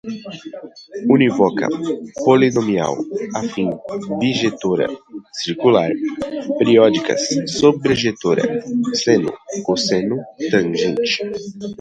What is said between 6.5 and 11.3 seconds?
periódicas, sobrejetora, seno, cosseno, tangente